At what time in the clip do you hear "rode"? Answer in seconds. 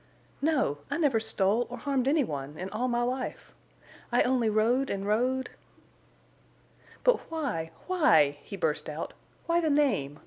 4.49-4.89, 5.05-5.51